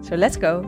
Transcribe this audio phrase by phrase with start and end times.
[0.00, 0.62] So let's go!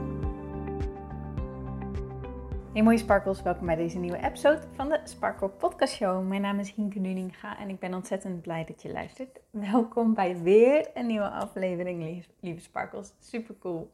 [2.72, 6.28] Hey mooie sparkles, welkom bij deze nieuwe episode van de Sparkle Podcast Show.
[6.28, 9.40] Mijn naam is Hienke Nuninga en ik ben ontzettend blij dat je luistert.
[9.50, 13.12] Welkom bij weer een nieuwe aflevering, lieve sparkles.
[13.20, 13.92] Super cool.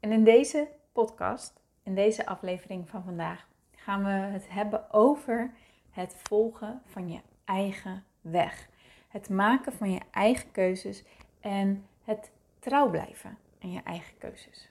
[0.00, 5.50] En in deze podcast, in deze aflevering van vandaag, gaan we het hebben over
[5.90, 8.68] het volgen van je eigen weg.
[9.08, 11.04] Het maken van je eigen keuzes
[11.40, 14.70] en het trouw blijven aan je eigen keuzes.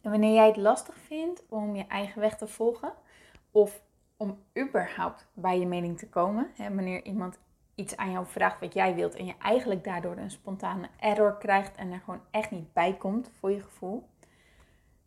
[0.00, 2.92] En wanneer jij het lastig vindt om je eigen weg te volgen
[3.50, 3.82] of
[4.16, 7.38] om überhaupt bij je mening te komen, hè, wanneer iemand
[7.74, 11.76] iets aan jou vraagt wat jij wilt en je eigenlijk daardoor een spontane error krijgt
[11.76, 14.08] en er gewoon echt niet bij komt voor je gevoel,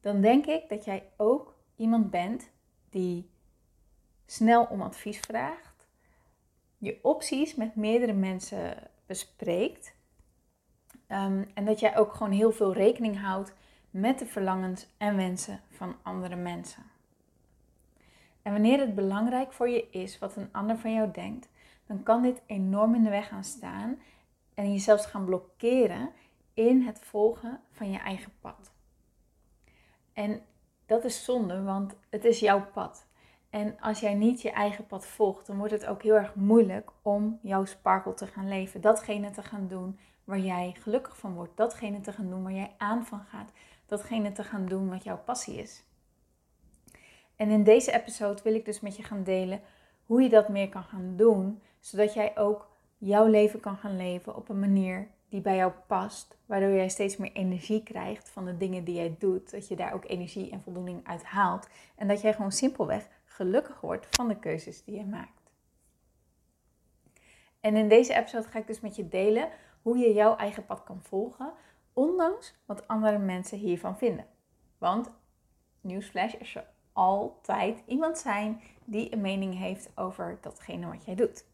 [0.02, 2.50] dan denk ik dat jij ook iemand bent
[2.90, 3.30] die
[4.26, 5.88] snel om advies vraagt,
[6.78, 9.96] je opties met meerdere mensen bespreekt
[11.08, 13.54] ehm, en dat jij ook gewoon heel veel rekening houdt
[13.90, 16.84] met de verlangens en wensen van andere mensen.
[18.42, 21.50] En wanneer het belangrijk voor je is wat een ander van jou denkt,
[21.86, 24.00] dan kan dit enorm in de weg gaan staan
[24.54, 26.10] en je zelfs gaan blokkeren
[26.54, 28.72] in het volgen van je eigen pad.
[30.14, 30.42] En
[30.86, 33.06] dat is zonde, want het is jouw pad.
[33.50, 36.92] En als jij niet je eigen pad volgt, dan wordt het ook heel erg moeilijk
[37.02, 38.82] om jouw sparkle te gaan leven.
[38.82, 41.58] Datgene te gaan doen waar jij gelukkig van wordt.
[41.58, 43.52] Datgene te gaan doen waar jij aan van gaat.
[43.86, 45.84] Datgene te gaan doen wat jouw passie is.
[47.36, 49.62] En in deze episode wil ik dus met je gaan delen
[50.06, 54.36] hoe je dat meer kan gaan doen, zodat jij ook jouw leven kan gaan leven
[54.36, 58.58] op een manier die bij jou past, waardoor jij steeds meer energie krijgt van de
[58.58, 62.22] dingen die jij doet, dat je daar ook energie en voldoening uit haalt en dat
[62.22, 65.52] jij gewoon simpelweg gelukkig wordt van de keuzes die je maakt.
[67.60, 69.50] En in deze episode ga ik dus met je delen
[69.88, 71.54] hoe je jouw eigen pad kan volgen,
[71.94, 74.26] ondanks wat andere mensen hiervan vinden.
[74.78, 75.12] Want,
[75.82, 81.46] nieuwsflash, er altijd iemand zijn die een mening heeft over datgene wat jij doet.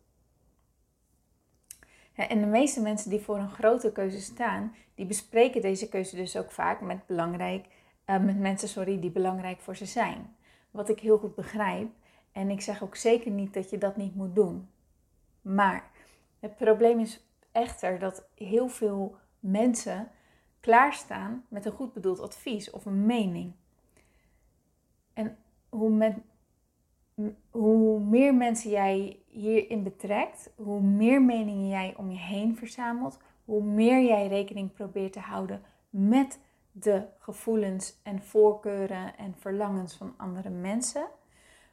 [2.14, 6.38] En de meeste mensen die voor een grote keuze staan, die bespreken deze keuze dus
[6.38, 7.66] ook vaak met, belangrijk,
[8.06, 10.36] uh, met mensen sorry, die belangrijk voor ze zijn.
[10.72, 11.90] Wat ik heel goed begrijp.
[12.32, 14.70] En ik zeg ook zeker niet dat je dat niet moet doen.
[15.42, 15.92] Maar
[16.40, 20.12] het probleem is echter dat heel veel mensen
[20.60, 23.54] klaarstaan met een goed bedoeld advies of een mening.
[25.14, 25.38] En
[25.70, 26.14] hoe,
[27.50, 33.64] hoe meer mensen jij hierin betrekt, hoe meer meningen jij om je heen verzamelt, hoe
[33.64, 36.40] meer jij rekening probeert te houden met
[36.72, 41.06] de gevoelens en voorkeuren en verlangens van andere mensen,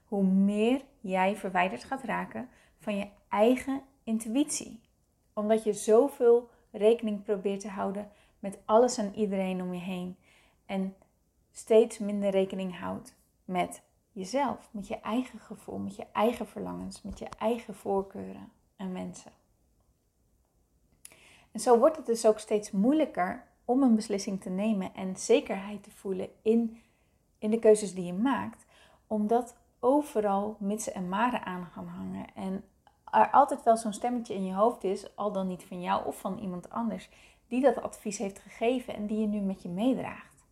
[0.04, 2.48] hoe meer jij verwijderd gaat raken
[2.78, 4.80] van je eigen intuïtie.
[5.40, 10.16] Omdat je zoveel rekening probeert te houden met alles en iedereen om je heen
[10.66, 10.94] en
[11.52, 13.14] steeds minder rekening houdt
[13.44, 18.92] met jezelf, met je eigen gevoel, met je eigen verlangens, met je eigen voorkeuren en
[18.92, 19.32] wensen.
[21.52, 25.82] En zo wordt het dus ook steeds moeilijker om een beslissing te nemen en zekerheid
[25.82, 26.82] te voelen in,
[27.38, 28.66] in de keuzes die je maakt,
[29.06, 32.34] omdat overal mitsen en maren aan gaan hangen.
[32.34, 32.64] En
[33.12, 36.20] er altijd wel zo'n stemmetje in je hoofd is, al dan niet van jou of
[36.20, 37.08] van iemand anders,
[37.48, 40.44] die dat advies heeft gegeven en die je nu met je meedraagt.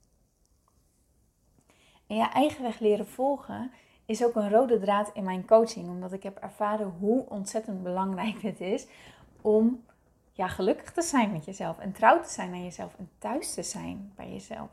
[2.07, 3.71] En je eigen weg leren volgen
[4.05, 8.43] is ook een rode draad in mijn coaching, omdat ik heb ervaren hoe ontzettend belangrijk
[8.43, 8.87] het is
[9.41, 9.85] om
[10.33, 13.63] ja, gelukkig te zijn met jezelf en trouw te zijn aan jezelf en thuis te
[13.63, 14.71] zijn bij jezelf.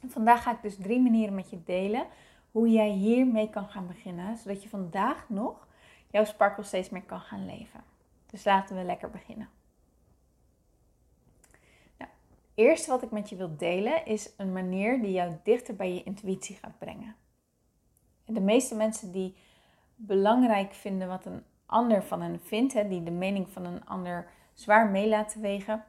[0.00, 2.06] En vandaag ga ik dus drie manieren met je delen
[2.50, 5.66] hoe jij hiermee kan gaan beginnen, zodat je vandaag nog
[6.12, 7.84] jouw sparkle steeds meer kan gaan leven.
[8.26, 9.48] Dus laten we lekker beginnen.
[11.98, 12.10] Nou,
[12.54, 16.02] eerste wat ik met je wil delen is een manier die jou dichter bij je
[16.02, 17.16] intuïtie gaat brengen.
[18.24, 19.34] de meeste mensen die
[19.94, 24.30] belangrijk vinden wat een ander van hen vindt, hè, die de mening van een ander
[24.52, 25.84] zwaar mee laten wegen,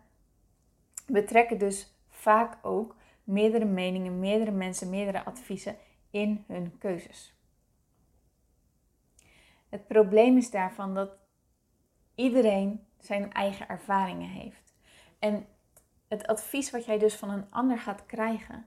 [1.07, 5.75] betrekken dus vaak ook meerdere meningen, meerdere mensen, meerdere adviezen
[6.09, 7.33] in hun keuzes.
[9.73, 11.17] Het probleem is daarvan dat
[12.15, 14.73] iedereen zijn eigen ervaringen heeft.
[15.19, 15.45] En
[16.07, 18.65] het advies wat jij dus van een ander gaat krijgen,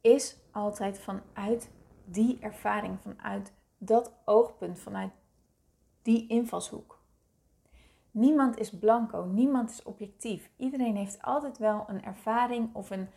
[0.00, 1.70] is altijd vanuit
[2.04, 5.12] die ervaring, vanuit dat oogpunt, vanuit
[6.02, 7.02] die invalshoek.
[8.10, 10.50] Niemand is blanco, niemand is objectief.
[10.56, 13.08] Iedereen heeft altijd wel een ervaring of een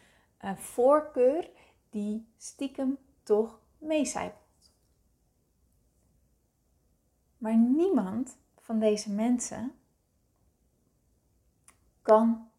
[0.42, 1.50] uh, voorkeur
[1.90, 4.41] die stiekem toch meecijpelt.
[7.42, 9.72] Maar niemand van deze mensen
[12.02, 12.50] kan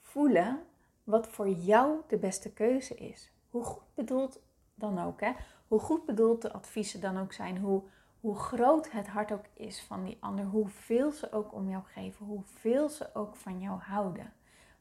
[0.00, 0.62] voelen
[1.04, 3.32] wat voor jou de beste keuze is.
[3.50, 4.40] Hoe goed bedoeld
[4.74, 5.32] dan ook, hè?
[5.68, 7.82] hoe goed bedoeld de adviezen dan ook zijn, hoe,
[8.20, 12.26] hoe groot het hart ook is van die ander, hoeveel ze ook om jou geven,
[12.26, 14.32] hoeveel ze ook van jou houden.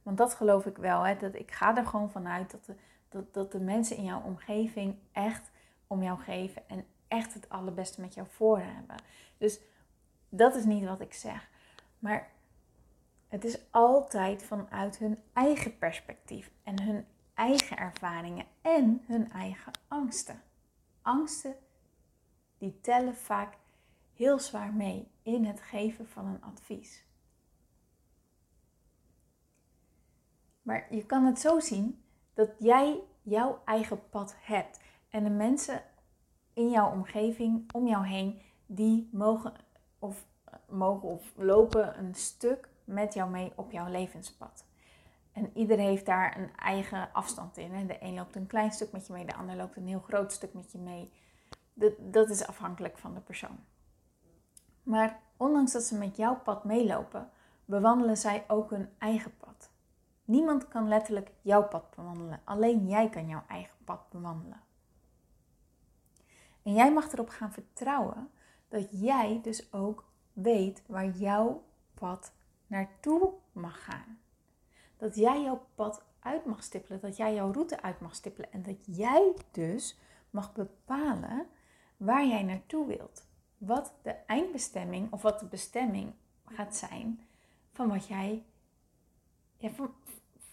[0.03, 1.17] Want dat geloof ik wel, hè?
[1.17, 2.75] Dat ik ga er gewoon vanuit dat de,
[3.09, 5.51] dat, dat de mensen in jouw omgeving echt
[5.87, 8.95] om jou geven en echt het allerbeste met jou voor hebben.
[9.37, 9.59] Dus
[10.29, 11.49] dat is niet wat ik zeg.
[11.99, 12.31] Maar
[13.27, 20.41] het is altijd vanuit hun eigen perspectief en hun eigen ervaringen en hun eigen angsten.
[21.01, 21.55] Angsten
[22.57, 23.57] die tellen vaak
[24.13, 27.05] heel zwaar mee in het geven van een advies.
[30.61, 35.83] Maar je kan het zo zien dat jij jouw eigen pad hebt en de mensen
[36.57, 39.53] in jouw omgeving, om jou heen, die mogen
[39.99, 40.25] of,
[40.69, 44.65] mogen of lopen een stuk met jou mee op jouw levenspad.
[45.31, 47.71] En ieder heeft daar een eigen afstand in.
[47.71, 47.85] Hè?
[47.85, 50.31] De een loopt een klein stuk met je mee, de ander loopt een heel groot
[50.31, 51.11] stuk met je mee.
[51.73, 53.59] Dat, dat is afhankelijk van de persoon.
[54.83, 57.29] Maar ondanks dat ze met jouw pad meelopen,
[57.65, 59.69] bewandelen zij ook hun eigen pad.
[60.25, 62.41] Niemand kan letterlijk jouw pad bewandelen.
[62.43, 64.65] Alleen jij kan jouw eigen pad bewandelen.
[66.67, 68.29] En jij mag erop gaan vertrouwen
[68.67, 72.33] dat jij dus ook weet waar jouw pad
[72.67, 74.19] naartoe mag gaan.
[74.97, 78.63] Dat jij jouw pad uit mag stippelen, dat jij jouw route uit mag stippelen en
[78.63, 79.99] dat jij dus
[80.29, 81.47] mag bepalen
[81.97, 83.27] waar jij naartoe wilt.
[83.57, 86.13] Wat de eindbestemming of wat de bestemming
[86.45, 87.27] gaat zijn
[87.71, 88.45] van wat jij,
[89.59, 89.93] van,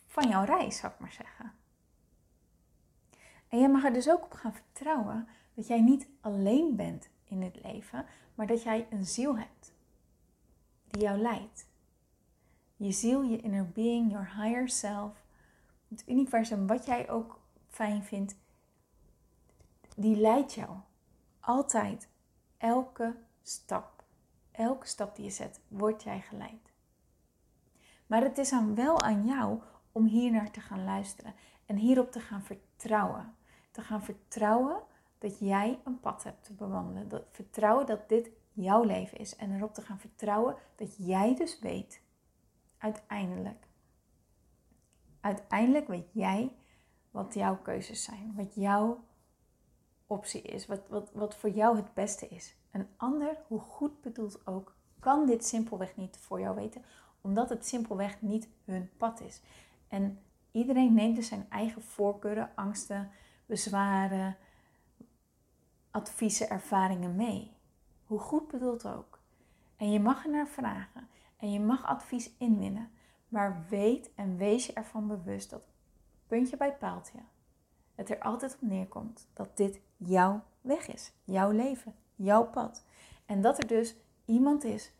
[0.07, 1.53] van jouw reis, zou ik maar zeggen.
[3.49, 7.43] En jij mag er dus ook op gaan vertrouwen dat jij niet alleen bent in
[7.43, 9.75] het leven, maar dat jij een ziel hebt
[10.91, 11.67] die jou leidt.
[12.77, 15.25] Je ziel, je inner being, your higher self,
[15.89, 18.37] het universum, wat jij ook fijn vindt,
[19.97, 20.79] die leidt jou
[21.41, 22.09] altijd.
[22.59, 24.05] Elke stap,
[24.51, 26.73] elke stap die je zet, word jij geleid.
[28.07, 29.61] Maar het is dan wel aan jou
[29.93, 31.35] om hier naar te gaan luisteren
[31.67, 33.35] en hierop te gaan vertrouwen.
[33.71, 34.83] Te gaan vertrouwen
[35.25, 37.09] dat jij een pad hebt te bewandelen.
[37.09, 39.37] Dat, vertrouwen dat dit jouw leven is.
[39.37, 42.01] En erop te gaan vertrouwen dat jij dus weet,
[42.79, 43.67] uiteindelijk,
[45.21, 46.53] uiteindelijk weet jij
[47.11, 48.33] wat jouw keuzes zijn.
[48.37, 49.05] Wat jouw
[50.07, 50.67] optie is.
[50.67, 52.57] Wat, wat, wat voor jou het beste is.
[52.71, 56.85] Een ander, hoe goed bedoeld ook, kan dit simpelweg niet voor jou weten.
[57.21, 59.41] Omdat het simpelweg niet hun pad is.
[59.89, 60.19] En
[60.51, 63.11] iedereen neemt dus zijn eigen voorkeuren, angsten,
[63.47, 64.37] bezwaren,
[65.95, 67.57] adviezen, ervaringen mee.
[68.05, 69.21] Hoe goed bedoeld ook.
[69.77, 72.91] En je mag er naar vragen en je mag advies inwinnen.
[73.29, 75.63] Maar weet en wees je ervan bewust dat
[76.27, 77.19] puntje bij paaltje
[77.95, 82.85] het er altijd op neerkomt dat dit jouw weg is, jouw leven, jouw pad.
[83.27, 84.93] En dat er dus iemand is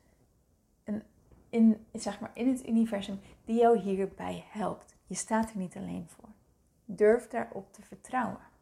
[0.85, 1.03] een,
[1.49, 4.97] in, zeg maar, in het universum die jou hierbij helpt.
[5.07, 6.29] Je staat er niet alleen voor.
[6.85, 8.53] Durf daarop te vertrouwen.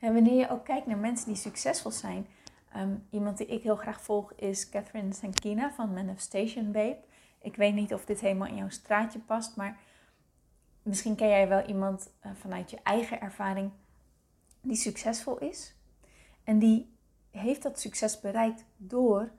[0.00, 2.26] En wanneer je ook kijkt naar mensen die succesvol zijn,
[2.72, 6.98] ehm, iemand die ik heel graag volg is Catherine Sankina van Manifestation Babe.
[7.38, 9.78] Ik weet niet of dit helemaal in jouw straatje past, maar
[10.82, 13.70] misschien ken jij wel iemand uh, vanuit je eigen ervaring
[14.60, 15.74] die succesvol is.
[16.44, 16.94] En die
[17.30, 19.30] heeft dat succes bereikt door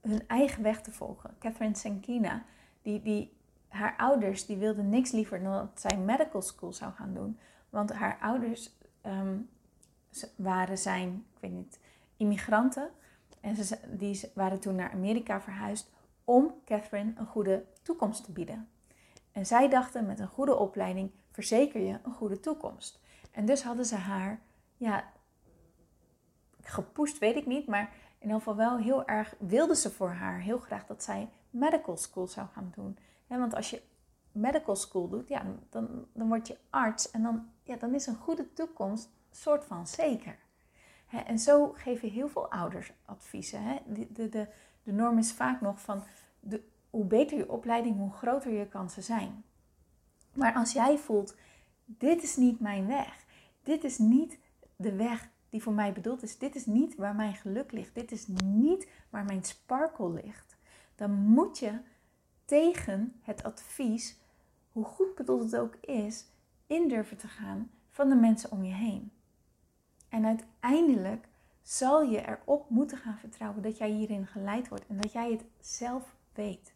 [0.00, 1.36] hun eigen weg te volgen.
[1.38, 2.44] Catherine Sankina,
[2.82, 3.36] die, die,
[3.68, 7.38] haar ouders die wilden niks liever dan dat zij medical school zou gaan doen.
[7.70, 9.36] Want haar ouders ehm,
[10.36, 11.78] waren zijn, ik weet niet,
[12.16, 12.90] immigranten.
[13.40, 15.90] En ze die waren toen naar Amerika verhuisd
[16.24, 18.68] om Catherine een goede toekomst te bieden.
[19.32, 23.00] En zij dachten met een goede opleiding verzeker je een goede toekomst.
[23.30, 24.40] En dus hadden ze haar,
[24.76, 25.04] ja,
[26.60, 30.40] gepusht weet ik niet, maar in ieder geval wel heel erg, wilden ze voor haar
[30.40, 32.98] heel graag dat zij medical school zou gaan doen.
[33.26, 33.82] want als je
[34.32, 38.16] medical school doet, ja, dan, dan word je arts en dan, ja, dan is een
[38.16, 40.38] goede toekomst soort van zeker.
[41.26, 43.78] en zo geven heel veel ouders adviezen.
[43.86, 44.48] De, de,
[44.82, 46.02] de, norm is vaak nog van,
[46.40, 49.44] de, hoe beter je opleiding, hoe groter je kansen zijn.
[50.32, 51.36] Maar als jij voelt,
[51.84, 53.24] dit is niet mijn weg.
[53.62, 54.38] Dit is niet
[54.76, 56.38] de weg die voor mij bedoeld is.
[56.38, 57.94] Dit is niet waar mijn geluk ligt.
[57.94, 60.56] Dit is niet waar mijn sparkle ligt.
[60.94, 61.80] Dan moet je
[62.44, 64.16] tegen het advies,
[64.72, 66.26] hoe goed bedoeld het ook is,
[66.66, 69.11] in durven te gaan van de mensen om je heen.
[70.12, 71.28] En uiteindelijk
[71.62, 75.44] zal je erop moeten gaan vertrouwen dat jij hierin geleid wordt en dat jij het
[75.60, 76.74] zelf weet.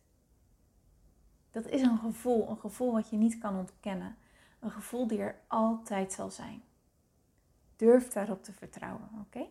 [1.51, 4.17] Dat is een gevoel, een gevoel wat je niet kan ontkennen.
[4.61, 6.63] Een gevoel die er altijd zal zijn.
[7.77, 9.47] Durf daarop te vertrouwen, oké?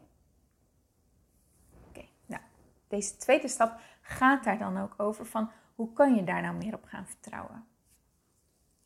[1.87, 2.41] Oké, nou,
[2.87, 6.73] deze tweede stap gaat daar dan ook over van hoe kan je daar nou meer
[6.73, 7.65] op gaan vertrouwen?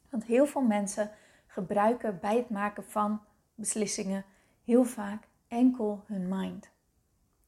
[0.10, 1.12] Want heel veel mensen
[1.48, 3.22] gebruiken bij het maken van
[3.56, 4.26] beslissingen
[4.70, 6.70] heel vaak enkel hun mind.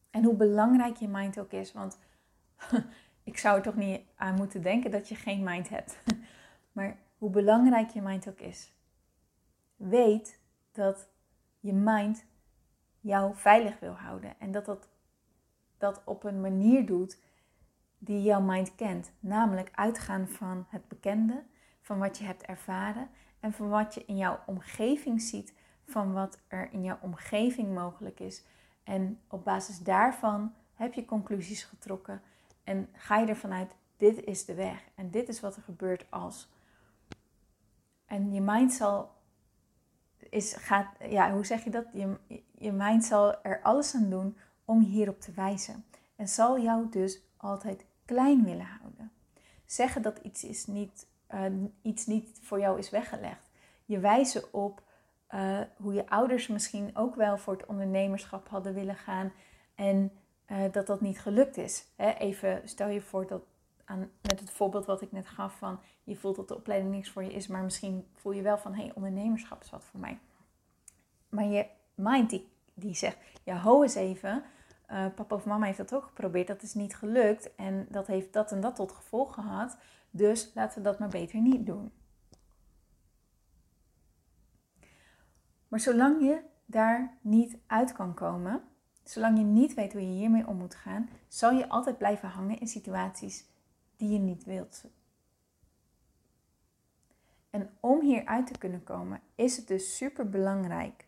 [0.10, 2.00] En hoe belangrijk je mind ook is, want
[3.24, 5.98] ik zou er toch niet aan moeten denken dat je geen mind hebt.
[6.72, 8.74] Maar hoe belangrijk je mind ook is,
[9.76, 10.40] weet
[10.72, 11.10] dat
[11.60, 12.26] je mind
[13.00, 14.40] jou veilig wil houden.
[14.40, 14.90] En dat dat,
[15.78, 17.22] dat op een manier doet
[17.98, 19.12] die jouw mind kent.
[19.20, 21.44] Namelijk uitgaan van het bekende,
[21.82, 23.10] van wat je hebt ervaren
[23.40, 25.54] en van wat je in jouw omgeving ziet,
[25.92, 28.44] van wat er in jouw omgeving mogelijk is.
[28.84, 32.22] En op basis daarvan heb je conclusies getrokken
[32.64, 36.06] en ga je ervan uit, dit is de weg en dit is wat er gebeurt
[36.10, 36.50] als.
[38.06, 39.12] En je mind zal,
[40.30, 41.86] is, gaat, ja, hoe zeg je dat?
[41.94, 42.18] Je,
[42.58, 45.86] je mind zal er alles aan doen om hierop te wijzen.
[46.16, 49.12] En zal jou dus altijd klein willen houden.
[49.66, 51.46] Zeggen dat iets, is niet, uh,
[51.82, 53.50] iets niet voor jou is weggelegd.
[53.86, 54.84] Je wijzen op
[55.34, 59.32] uh, hoe je ouders misschien ook wel voor het ondernemerschap hadden willen gaan.
[59.76, 60.12] En
[60.48, 61.86] uh, dat dat niet gelukt is.
[61.96, 62.10] Hè?
[62.12, 63.42] Even stel je voor dat
[63.86, 67.10] aan, met het voorbeeld wat ik net gaf van je voelt dat de opleiding niks
[67.10, 70.00] voor je is, maar misschien voel je wel van hé, hey, ondernemerschap is wat voor
[70.00, 70.20] mij.
[71.30, 74.44] Maar je mind die, die zegt, ja ho eens even,
[74.92, 78.34] uh, papa of mama heeft dat ook geprobeerd, dat is niet gelukt en dat heeft
[78.34, 79.78] dat en dat tot gevolg gehad,
[80.10, 81.92] dus laten we dat maar beter niet doen.
[85.72, 88.64] Maar zolang je daar niet uit kan komen,
[89.04, 92.60] Zolang je niet weet hoe je hiermee om moet gaan, zal je altijd blijven hangen
[92.60, 93.46] in situaties
[93.98, 94.86] die je niet wilt.
[97.50, 101.08] En om hieruit te kunnen komen, is het dus super belangrijk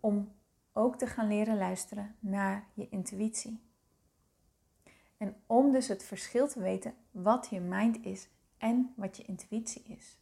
[0.00, 0.32] om
[0.72, 3.60] ook te gaan leren luisteren naar je intuïtie.
[5.16, 9.82] En om dus het verschil te weten wat je mind is en wat je intuïtie
[9.82, 10.18] is.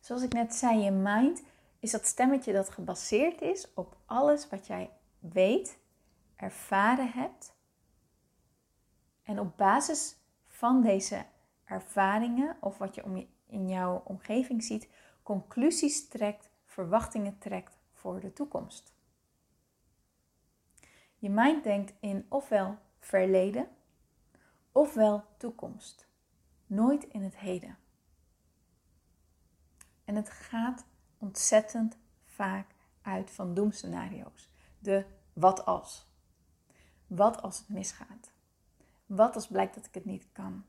[0.00, 1.42] Zoals ik net zei, je mind
[1.86, 5.78] is dat stemmetje dat gebaseerd is op alles wat jij weet,
[6.36, 7.54] ervaren hebt.
[9.22, 10.16] En op basis
[10.46, 11.26] van deze
[11.64, 14.88] ervaringen of wat je in jouw omgeving ziet,
[15.22, 18.94] conclusies trekt, verwachtingen trekt voor de toekomst.
[21.16, 23.68] Je mind denkt in ofwel verleden
[24.72, 26.08] ofwel toekomst,
[26.66, 27.78] nooit in het heden.
[30.04, 30.84] En het gaat
[31.18, 32.66] ontzettend vaak
[33.02, 34.48] uit van doemscenario's.
[34.78, 36.06] De wat als.
[37.06, 38.30] Wat als het misgaat?
[39.06, 40.64] Wat als blijkt dat ik het niet kan?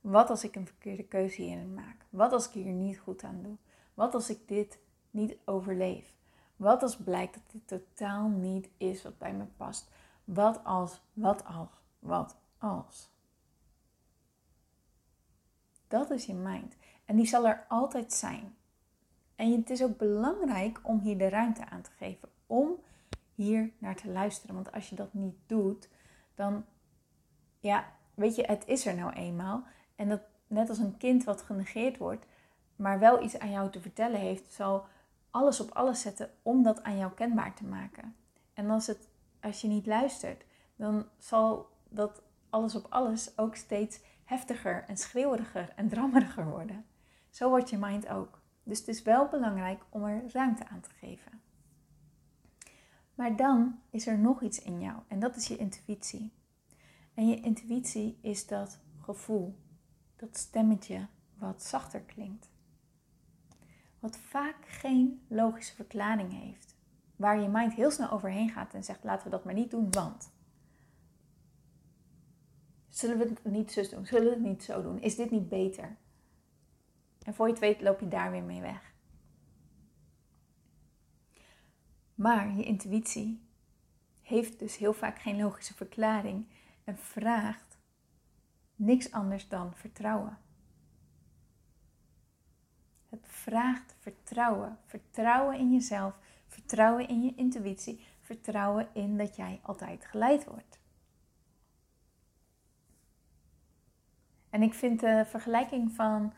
[0.00, 2.04] Wat als ik een verkeerde keuze hierin maak?
[2.10, 3.56] Wat als ik hier niet goed aan doe?
[3.94, 4.78] Wat als ik dit
[5.10, 6.12] niet overleef?
[6.56, 9.88] Wat als blijkt dat dit totaal niet is wat bij me past?
[10.24, 13.08] Wat als, wat als, wat als?
[15.88, 16.76] Dat is je mind.
[17.04, 18.56] En die zal er altijd zijn.
[19.40, 22.28] En het is ook belangrijk om hier de ruimte aan te geven.
[22.46, 22.76] Om
[23.34, 24.54] hier naar te luisteren.
[24.54, 25.88] Want als je dat niet doet,
[26.34, 26.64] dan,
[27.60, 29.64] ja, weet je, het is er nou eenmaal.
[29.96, 32.24] En dat net als een kind wat genegeerd wordt,
[32.76, 34.84] maar wel iets aan jou te vertellen heeft, zal
[35.30, 38.16] alles op alles zetten om dat aan jou kenbaar te maken.
[38.54, 39.08] En als, het,
[39.40, 40.44] als je niet luistert,
[40.76, 46.84] dan zal dat alles op alles ook steeds heftiger en schreeuweriger en drammeriger worden.
[47.30, 48.39] Zo wordt je mind ook.
[48.70, 51.40] Dus het is wel belangrijk om er ruimte aan te geven.
[53.14, 56.32] Maar dan is er nog iets in jou en dat is je intuïtie.
[57.14, 59.58] En je intuïtie is dat gevoel,
[60.16, 61.06] dat stemmetje
[61.38, 62.48] wat zachter klinkt.
[63.98, 66.76] Wat vaak geen logische verklaring heeft.
[67.16, 69.90] Waar je mind heel snel overheen gaat en zegt: laten we dat maar niet doen,
[69.90, 70.32] want.
[72.88, 74.06] Zullen we het niet zo doen?
[74.06, 75.00] Zullen we het niet zo doen?
[75.00, 75.96] Is dit niet beter?
[77.24, 78.94] En voor je het weet loop je daar weer mee weg.
[82.14, 83.48] Maar je intuïtie
[84.22, 86.46] heeft dus heel vaak geen logische verklaring
[86.84, 87.78] en vraagt
[88.76, 90.38] niks anders dan vertrouwen.
[93.08, 94.78] Het vraagt vertrouwen.
[94.86, 100.78] Vertrouwen in jezelf, vertrouwen in je intuïtie, vertrouwen in dat jij altijd geleid wordt.
[104.50, 106.32] En ik vind de vergelijking van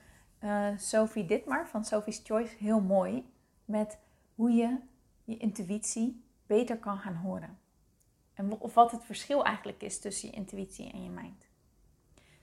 [0.44, 3.32] uh, Sophie Ditmar van Sophie's Choice heel mooi
[3.64, 3.98] met
[4.34, 4.78] hoe je
[5.24, 7.58] je intuïtie beter kan gaan horen.
[8.34, 11.46] En of wat het verschil eigenlijk is tussen je intuïtie en je mind.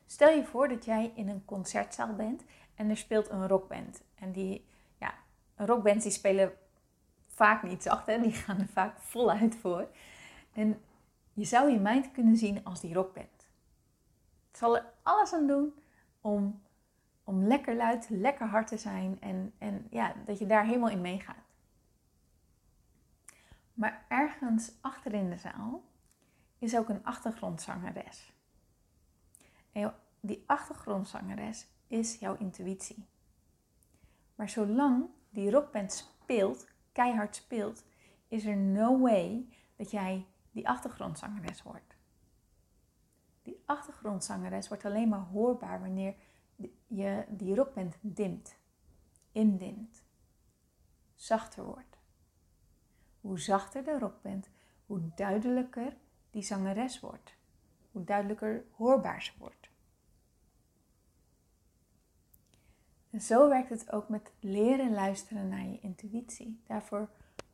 [0.06, 2.44] Stel je voor dat jij in een concertzaal bent
[2.76, 4.02] en er speelt een rockband.
[4.16, 4.66] En die,
[5.00, 5.14] ja,
[5.56, 6.52] rockbands die spelen
[7.28, 8.22] vaak niet zacht, hè?
[8.22, 9.88] die gaan er vaak voluit voor.
[10.54, 10.82] En
[11.34, 13.48] je zou je mind kunnen zien als die rockband.
[14.48, 15.74] Het zal er alles aan doen
[16.22, 16.62] om,
[17.30, 21.02] om lekker luid, lekker hard te zijn en, en ja, dat je daar helemaal in
[21.02, 21.48] meegaat.
[23.74, 25.84] Maar ergens achter in de zaal
[26.58, 28.34] is ook een achtergrondzangeres.
[29.72, 33.08] En die achtergrondzangeres is jouw intuïtie.
[34.36, 37.84] Maar zolang die rockband speelt, keihard speelt,
[38.28, 41.96] is er no way dat jij die achtergrondzangeres hoort.
[43.44, 46.16] Die achtergrondzangeres wordt alleen maar hoorbaar wanneer
[46.90, 48.56] je die rockband dimt,
[49.32, 50.04] indimt,
[51.16, 51.98] zachter wordt.
[53.22, 54.50] Hoe zachter de rockband,
[54.86, 55.98] hoe duidelijker
[56.30, 57.36] die zangeres wordt,
[57.92, 59.70] hoe duidelijker hoorbaar ze wordt.
[63.10, 66.62] En zo werkt het ook met leren luisteren naar je intuïtie.
[66.68, 67.10] Daarvoor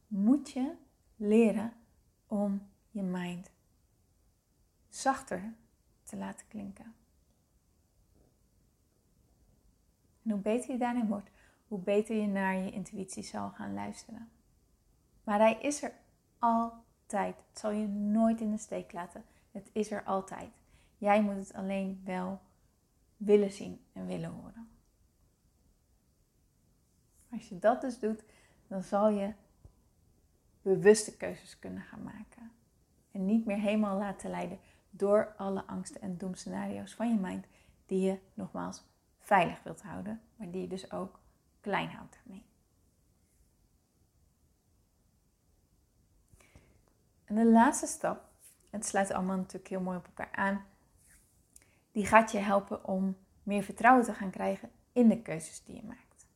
[0.08, 0.75] moet je
[1.15, 1.74] leren
[2.27, 3.51] om je mind
[4.89, 5.54] zachter
[6.04, 6.96] te laten klinken.
[10.25, 11.29] En hoe beter je daarin wordt,
[11.67, 14.29] hoe beter je naar je intuïtie zal gaan luisteren.
[15.24, 15.94] Maar hij is er
[16.39, 17.36] altijd.
[17.50, 19.24] Het zal je nooit in de steek laten.
[19.51, 20.50] Het is er altijd.
[20.98, 22.39] Jij moet het alleen wel
[23.17, 24.67] willen zien en willen horen.
[27.32, 28.24] Als je dat dus doet,
[28.68, 29.33] dan zal je
[30.61, 32.51] bewuste keuzes kunnen gaan maken.
[33.11, 34.59] En niet meer helemaal laten leiden
[34.90, 37.46] door alle angsten en doemscenario's van je mind,
[37.85, 38.83] die je nogmaals
[39.25, 41.20] veilig wilt houden, maar die je dus ook
[41.59, 42.46] klein houdt daarmee.
[47.24, 48.29] En de laatste stap,
[48.70, 50.66] het sluit allemaal natuurlijk heel mooi op elkaar aan,
[51.92, 55.83] die gaat je helpen om meer vertrouwen te gaan krijgen in de keuzes die je
[55.83, 56.27] maakt.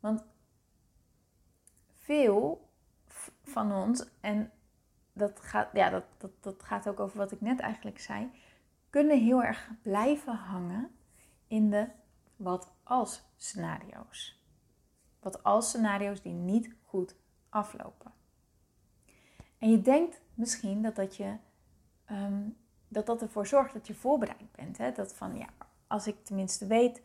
[0.00, 0.24] Want
[1.94, 2.68] veel
[3.42, 4.52] van ons, en
[5.12, 8.30] dat gaat, ja, dat, dat, dat gaat ook over wat ik net eigenlijk zei,
[8.90, 10.90] kunnen heel erg blijven hangen
[11.46, 11.88] in de
[12.36, 14.42] wat als scenario's.
[15.20, 17.16] Wat als scenario's die niet goed
[17.48, 18.12] aflopen.
[19.58, 21.36] En je denkt misschien dat dat, je,
[22.04, 22.48] ehm,
[22.88, 24.78] dat, dat ervoor zorgt dat je voorbereid bent.
[24.78, 24.92] Hè?
[24.92, 25.48] Dat van ja,
[25.86, 27.02] als ik tenminste weet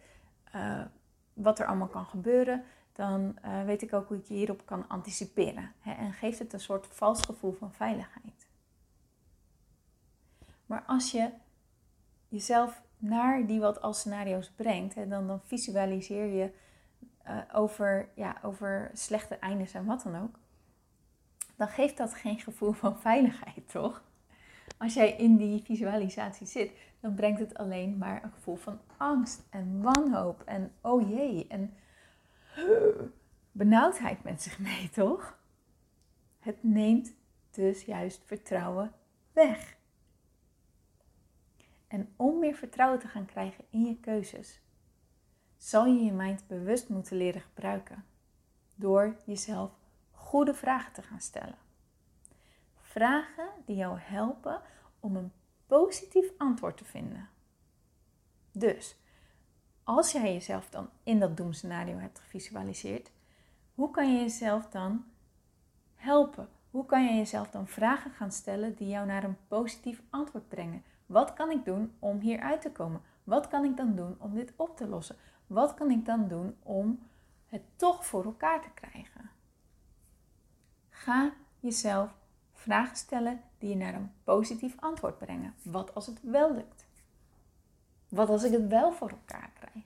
[0.55, 0.85] uh,
[1.33, 5.73] wat er allemaal kan gebeuren, dan uh, weet ik ook hoe ik hierop kan anticiperen.
[5.79, 5.91] Hè?
[5.91, 8.47] En geeft het een soort vals gevoel van veiligheid.
[10.65, 11.29] Maar als je
[12.33, 16.51] jezelf naar die wat als scenario's brengt, hè, dan, dan visualiseer je
[17.27, 20.39] uh, over, ja, over slechte eindes en wat dan ook,
[21.55, 24.03] dan geeft dat geen gevoel van veiligheid, toch?
[24.77, 29.41] Als jij in die visualisatie zit, dan brengt het alleen maar een gevoel van angst
[29.49, 31.73] en wanhoop en oh jee en
[33.51, 35.39] benauwdheid met zich mee, toch?
[36.39, 37.13] Het neemt
[37.51, 38.91] dus juist vertrouwen
[39.33, 39.75] weg.
[41.93, 44.61] En om meer vertrouwen te gaan krijgen in je keuzes,
[45.57, 48.05] zal je je mind bewust moeten leren gebruiken.
[48.75, 49.71] Door jezelf
[50.11, 51.57] goede vragen te gaan stellen.
[52.81, 54.61] Vragen die jou helpen
[54.99, 55.31] om een
[55.67, 57.29] positief antwoord te vinden.
[58.51, 58.95] Dus,
[59.83, 63.11] als jij jezelf dan in dat doemscenario hebt gevisualiseerd,
[63.73, 65.05] hoe kan je jezelf dan
[65.95, 66.49] helpen?
[66.69, 70.83] Hoe kan je jezelf dan vragen gaan stellen die jou naar een positief antwoord brengen?
[71.05, 73.01] Wat kan ik doen om hier uit te komen?
[73.23, 75.15] Wat kan ik dan doen om dit op te lossen?
[75.47, 76.99] Wat kan ik dan doen om
[77.47, 79.29] het toch voor elkaar te krijgen?
[80.89, 82.15] Ga jezelf
[82.53, 85.53] vragen stellen die je naar een positief antwoord brengen.
[85.61, 86.85] Wat als het wel lukt?
[88.09, 89.85] Wat als ik het wel voor elkaar krijg?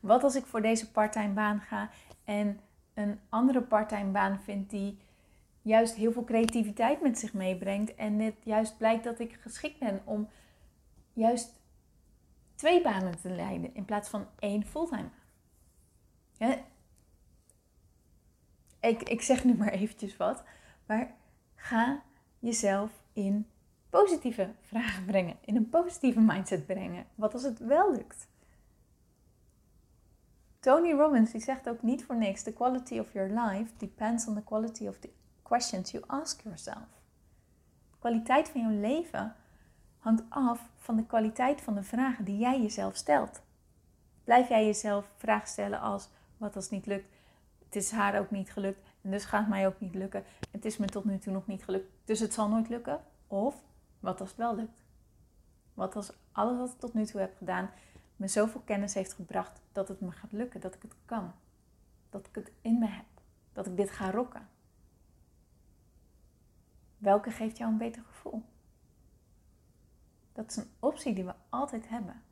[0.00, 1.90] Wat als ik voor deze parttime baan ga
[2.24, 2.60] en
[2.94, 4.98] een andere parttime baan vind die
[5.62, 10.02] juist heel veel creativiteit met zich meebrengt en het juist blijkt dat ik geschikt ben
[10.04, 10.28] om
[11.12, 11.60] juist
[12.54, 15.08] twee banen te leiden in plaats van één fulltime.
[18.80, 20.44] Ik, ik zeg nu maar eventjes wat,
[20.86, 21.14] maar
[21.54, 22.02] ga
[22.38, 23.46] jezelf in
[23.90, 27.06] positieve vragen brengen, in een positieve mindset brengen.
[27.14, 28.28] Wat als het wel lukt?
[30.60, 34.34] Tony Robbins die zegt ook niet voor niks: The quality of your life depends on
[34.34, 35.10] the quality of the
[35.52, 36.88] questions you ask yourself.
[37.90, 39.34] De kwaliteit van je leven
[39.98, 43.40] hangt af van de kwaliteit van de vragen die jij jezelf stelt.
[44.24, 47.14] Blijf jij jezelf vragen stellen als: wat als het niet lukt?
[47.64, 50.24] Het is haar ook niet gelukt en dus gaat het mij ook niet lukken.
[50.50, 53.00] Het is me tot nu toe nog niet gelukt, dus het zal nooit lukken.
[53.26, 53.62] Of
[54.00, 54.82] wat als het wel lukt?
[55.74, 57.70] Wat als alles wat ik tot nu toe heb gedaan
[58.16, 61.32] me zoveel kennis heeft gebracht dat het me gaat lukken, dat ik het kan.
[62.10, 63.04] Dat ik het in me heb.
[63.52, 64.48] Dat ik dit ga rocken.
[67.02, 68.42] Welke geeft jou een beter gevoel?
[70.32, 72.22] Dat is een optie die we altijd hebben.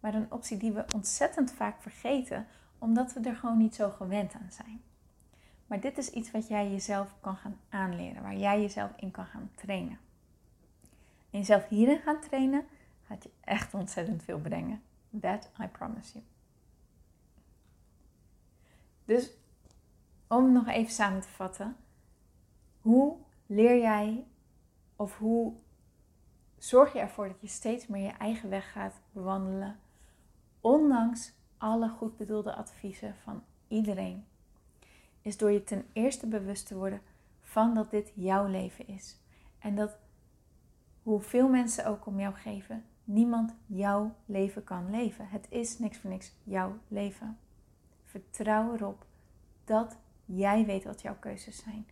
[0.00, 2.46] Maar een optie die we ontzettend vaak vergeten,
[2.78, 4.82] omdat we er gewoon niet zo gewend aan zijn.
[5.66, 9.26] Maar dit is iets wat jij jezelf kan gaan aanleren, waar jij jezelf in kan
[9.26, 9.98] gaan trainen.
[11.30, 12.66] En jezelf hierin gaan trainen,
[13.06, 14.82] gaat je echt ontzettend veel brengen.
[15.20, 16.24] That I promise you.
[19.04, 19.30] Dus
[20.26, 21.76] om nog even samen te vatten,
[22.80, 23.16] hoe
[23.50, 24.26] leer jij
[24.96, 25.52] of hoe
[26.58, 29.78] zorg je ervoor dat je steeds meer je eigen weg gaat bewandelen,
[30.60, 34.24] ondanks alle goed bedoelde adviezen van iedereen?
[35.22, 37.00] Is door je ten eerste bewust te worden
[37.40, 39.20] van dat dit jouw leven is.
[39.58, 39.98] En dat
[41.02, 45.28] hoeveel mensen ook om jou geven, niemand jouw leven kan leven.
[45.28, 47.38] Het is niks voor niks jouw leven.
[48.04, 49.06] Vertrouw erop
[49.64, 51.86] dat jij weet wat jouw keuzes zijn.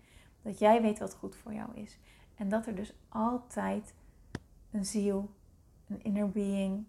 [0.49, 1.99] Dat jij weet wat goed voor jou is.
[2.35, 3.95] En dat er dus altijd
[4.71, 5.31] een ziel,
[5.87, 6.85] een inner being,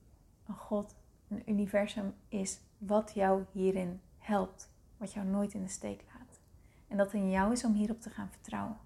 [0.47, 0.95] een God,
[1.27, 4.71] een universum is wat jou hierin helpt.
[4.97, 6.39] Wat jou nooit in de steek laat.
[6.87, 8.77] En dat in jou is om hierop te gaan vertrouwen.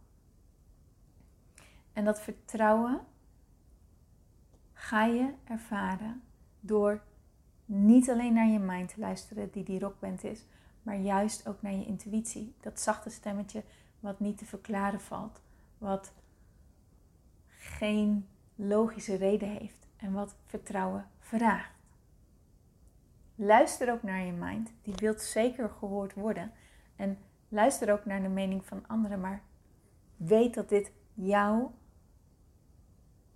[1.93, 3.01] En dat vertrouwen
[4.73, 6.23] ga je ervaren
[6.59, 7.03] door
[7.65, 10.45] niet alleen naar je mind te luisteren, die die rockband is,
[10.83, 12.55] maar juist ook naar je intuïtie.
[12.61, 13.63] Dat zachte stemmetje
[14.03, 15.41] wat niet te verklaren valt,
[15.77, 16.13] wat
[17.47, 21.73] geen logische reden heeft en wat vertrouwen vraagt.
[23.35, 26.51] Luister ook naar je mind, die wilt zeker gehoord worden.
[26.95, 27.17] En
[27.49, 29.41] luister ook naar de mening van anderen, maar
[30.17, 31.73] weet dat dit jouw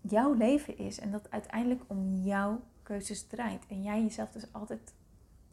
[0.01, 3.65] jouw leven is en dat uiteindelijk om jouw keuzes draait.
[3.67, 4.93] En jij jezelf dus altijd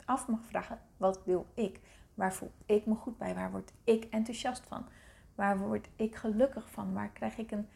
[0.04, 1.80] af mag vragen: wat wil ik?
[2.14, 3.34] Waar voel ik me goed bij?
[3.34, 4.86] Waar word ik enthousiast van?
[5.34, 6.92] Waar word ik gelukkig van?
[6.92, 7.68] Waar krijg ik, een,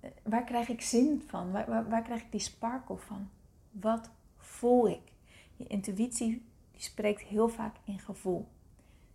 [0.00, 1.52] eh, waar krijg ik zin van?
[1.52, 3.30] Waar, waar, waar krijg ik die sparkle van?
[3.70, 5.12] Wat voel ik?
[5.56, 8.48] Je intuïtie die spreekt heel vaak in gevoel.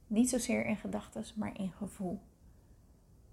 [0.07, 2.19] Niet zozeer in gedachten, maar in gevoel.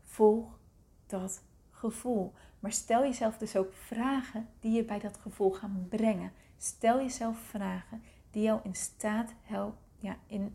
[0.02, 0.58] Volg
[1.06, 2.32] dat gevoel.
[2.60, 6.32] Maar stel jezelf dus ook vragen die je bij dat gevoel gaan brengen.
[6.56, 10.54] Stel jezelf vragen die jou in staat, help, ja, in,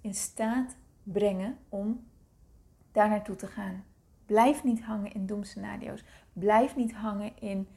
[0.00, 2.06] in staat brengen om
[2.92, 3.84] daar naartoe te gaan.
[4.26, 6.04] Blijf niet hangen in doemscenario's.
[6.32, 7.68] Blijf niet hangen in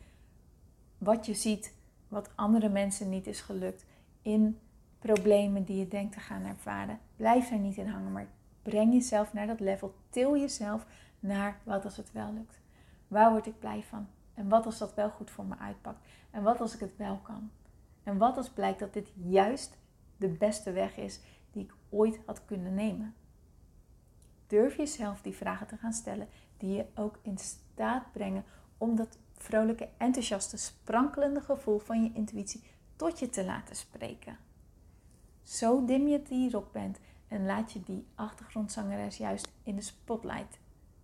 [0.98, 1.74] wat je ziet,
[2.08, 3.86] wat andere mensen niet is gelukt.
[4.22, 4.60] In
[5.00, 7.00] problemen die je denkt te gaan ervaren.
[7.16, 8.28] Blijf daar niet in hangen, maar
[8.62, 9.96] breng jezelf naar dat level.
[10.10, 10.86] Til jezelf
[11.20, 12.60] naar wat als het wel lukt.
[13.08, 14.08] Waar word ik blij van?
[14.34, 16.08] En wat als dat wel goed voor me uitpakt?
[16.32, 17.52] En wat als ik het wel kan?
[18.04, 19.78] En wat als blijkt dat dit juist
[20.18, 21.22] de beste weg is
[21.52, 23.16] die ik ooit had kunnen nemen?
[24.54, 28.46] Durf jezelf die vragen te gaan stellen die je ook in staat brengen
[28.78, 32.64] om dat vrolijke, enthousiaste, sprankelende gevoel van je intuïtie
[32.96, 34.38] tot je te laten spreken.
[35.42, 40.60] Zo dim je die bent en laat je die achtergrondzangeres juist in de spotlight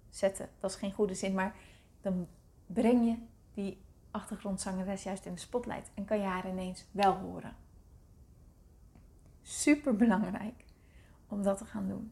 [0.09, 0.49] zetten.
[0.59, 1.55] Dat is geen goede zin, maar
[2.01, 2.27] dan
[2.65, 3.17] breng je
[3.53, 3.81] die
[4.11, 7.55] achtergrondzangeres juist in de spotlight en kan je haar ineens wel horen.
[9.41, 10.65] Super belangrijk
[11.27, 12.11] om dat te gaan doen.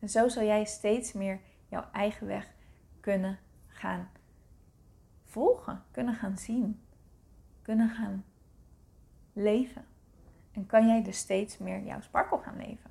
[0.00, 2.52] En zo zal jij steeds meer jouw eigen weg
[3.00, 4.08] kunnen gaan
[5.24, 6.80] volgen, kunnen gaan zien,
[7.62, 8.24] kunnen gaan
[9.32, 9.84] leven.
[10.52, 12.90] En kan jij dus steeds meer jouw sparkle gaan leven.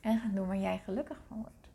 [0.00, 1.68] En gaan doen waar jij gelukkig van wordt.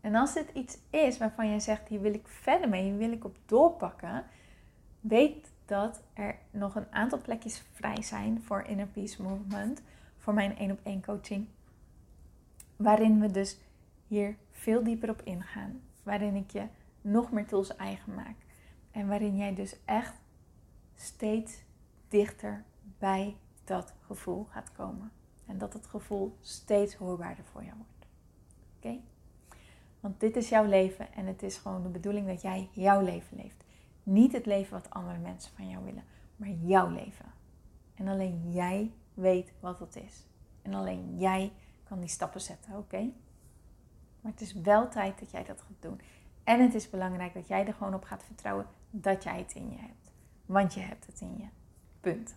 [0.00, 3.12] En als dit iets is waarvan je zegt, hier wil ik verder mee, hier wil
[3.12, 4.24] ik op doorpakken,
[5.00, 9.82] weet dat er nog een aantal plekjes vrij zijn voor Inner Peace Movement,
[10.24, 11.46] voor mijn één op één coaching.
[12.76, 13.58] Waarin we dus
[14.06, 15.80] hier veel dieper op ingaan.
[16.02, 16.66] Waarin ik je
[17.00, 18.36] nog meer tools eigen maak.
[18.90, 20.14] En waarin jij dus echt
[20.94, 21.62] steeds
[22.08, 22.64] dichter
[22.98, 25.12] bij dat gevoel gaat komen.
[25.46, 28.06] En dat het gevoel steeds hoorbaarder voor jou wordt.
[28.76, 29.00] Oké?
[30.00, 33.36] Want dit is jouw leven en het is gewoon de bedoeling dat jij jouw leven
[33.36, 33.64] leeft.
[34.02, 36.04] Niet het leven wat andere mensen van jou willen,
[36.36, 37.32] maar jouw leven.
[37.94, 40.26] En alleen jij weet wat dat is.
[40.62, 41.52] En alleen jij
[41.84, 43.12] kan die stappen zetten, oké?
[44.20, 46.00] Maar het is wel tijd dat jij dat gaat doen.
[46.44, 49.70] En het is belangrijk dat jij er gewoon op gaat vertrouwen dat jij het in
[49.70, 50.12] je hebt.
[50.46, 51.46] Want je hebt het in je.
[52.00, 52.36] Punt.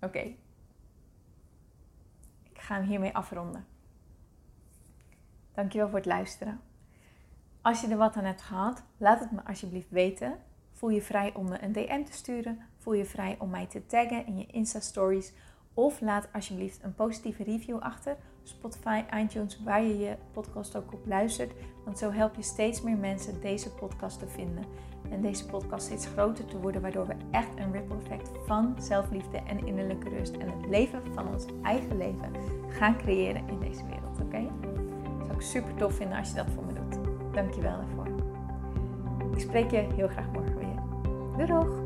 [0.00, 0.34] Oké.
[2.42, 3.66] Ik ga hem hiermee afronden.
[5.52, 6.60] Dankjewel voor het luisteren.
[7.60, 10.38] Als je er wat aan hebt gehad, laat het me alsjeblieft weten.
[10.72, 12.60] Voel je vrij om me een DM te sturen.
[12.86, 15.32] Voel je vrij om mij te taggen in je Insta-stories.
[15.74, 18.16] Of laat alsjeblieft een positieve review achter.
[18.42, 21.52] Spotify, iTunes, waar je je podcast ook op luistert.
[21.84, 24.64] Want zo help je steeds meer mensen deze podcast te vinden.
[25.10, 26.80] En deze podcast steeds groter te worden.
[26.80, 30.36] Waardoor we echt een ripple effect van zelfliefde en innerlijke rust.
[30.36, 32.32] En het leven van ons eigen leven
[32.68, 34.20] gaan creëren in deze wereld.
[34.20, 34.48] Oké?
[35.18, 36.98] Zou ik super tof vinden als je dat voor me doet.
[37.34, 38.08] Dankjewel daarvoor.
[39.32, 41.46] Ik spreek je heel graag morgen weer.
[41.46, 41.85] Doei!